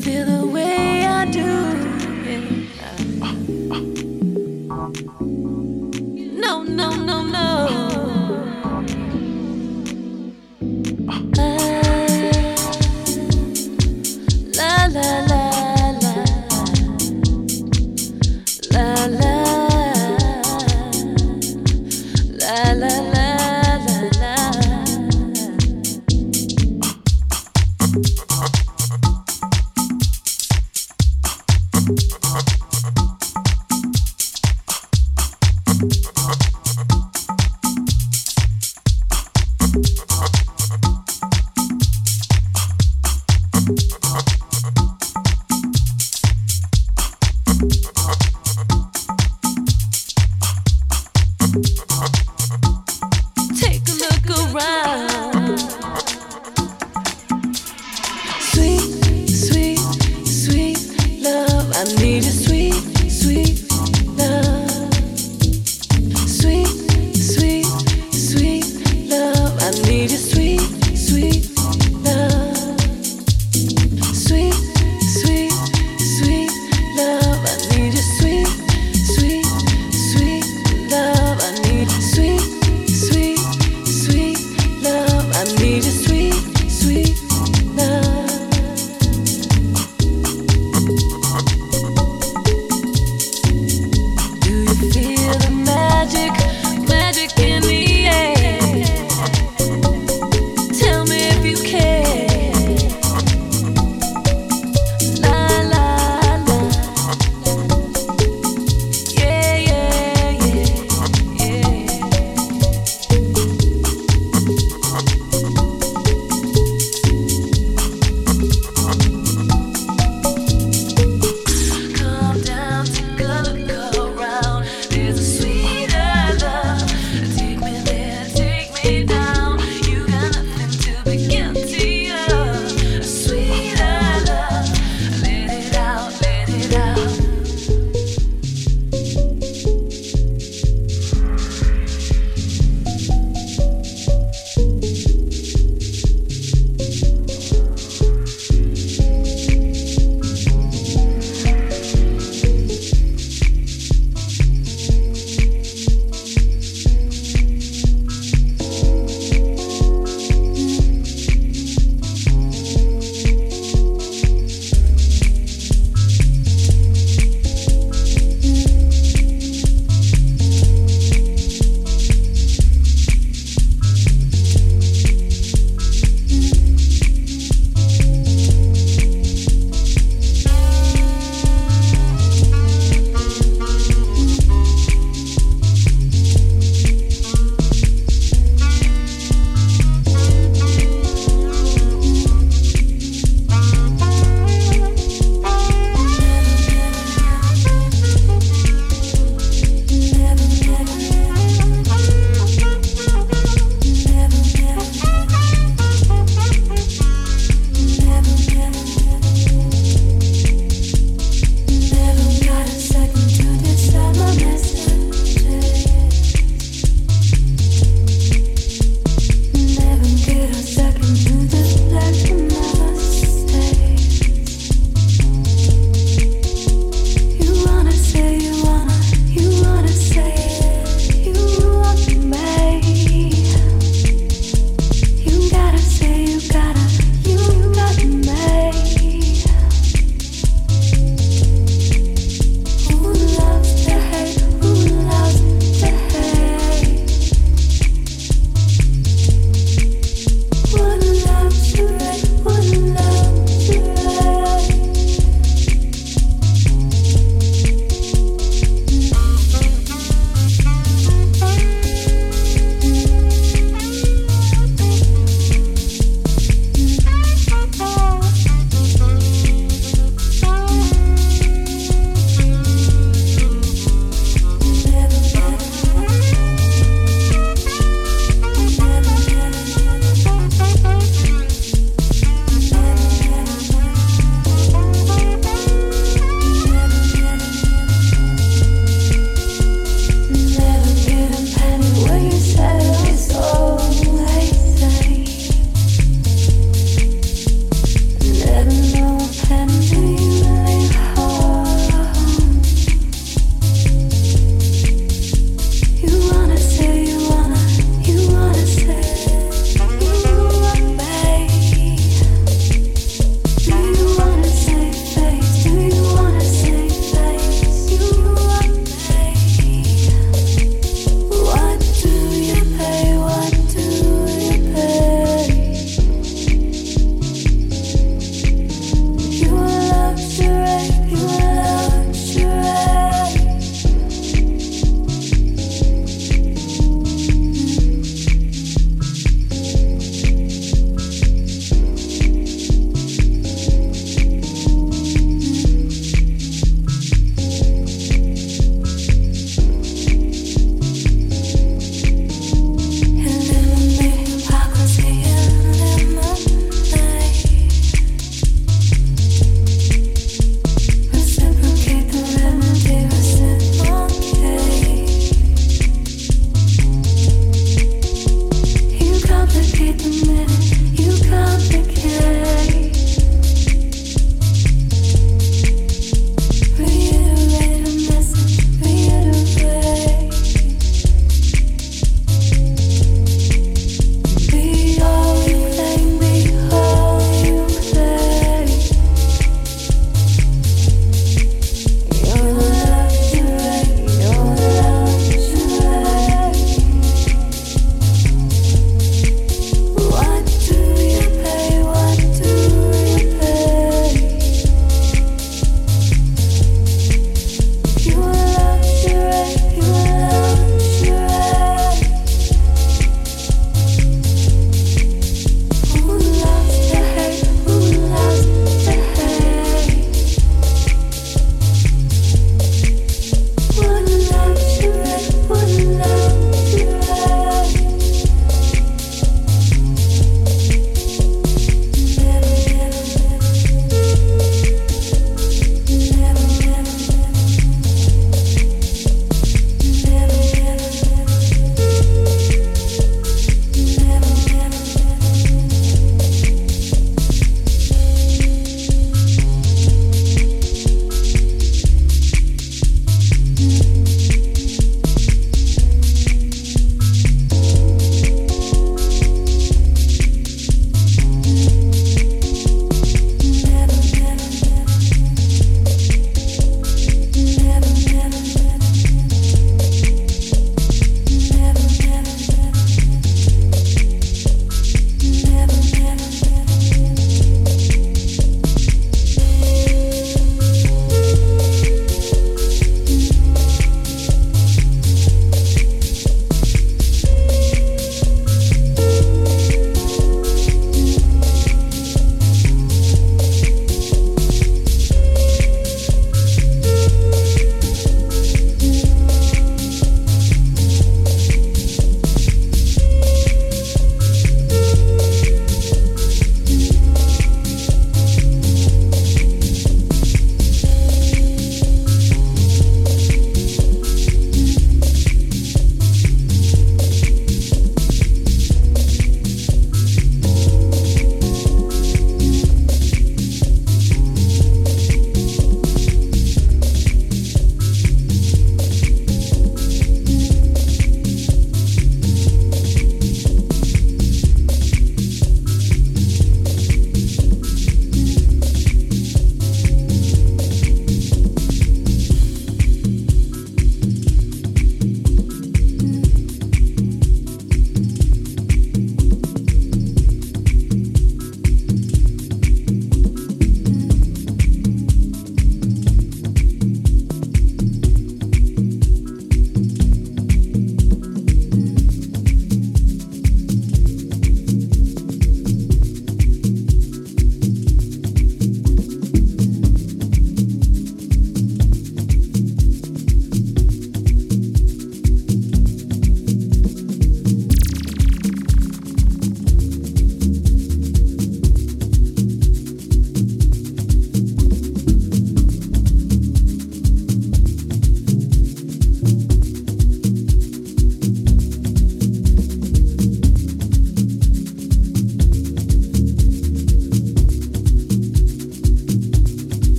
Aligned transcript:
I 0.00 0.24
the 0.24 0.46
way 0.46 1.04
I 1.06 1.26
sweet 1.30 1.69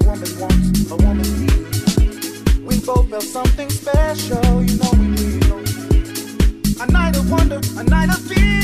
a 0.00 0.04
woman 0.04 0.40
wants, 0.40 0.90
a 0.90 0.96
woman 0.96 1.46
needs. 1.46 2.48
We 2.60 2.80
both 2.80 3.08
felt 3.10 3.22
something 3.22 3.70
special, 3.70 4.62
you 4.62 4.76
know 4.78 4.90
we 4.92 5.16
did. 5.16 6.80
A 6.80 6.86
night 6.90 7.16
of 7.16 7.30
wonder, 7.30 7.60
a 7.78 7.84
night 7.84 8.10
of 8.10 8.20
fear. 8.20 8.57